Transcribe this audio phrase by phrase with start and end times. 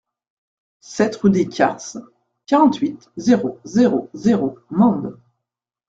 [0.79, 1.99] sept rue des Carces,
[2.47, 5.19] quarante-huit, zéro zéro zéro, Mende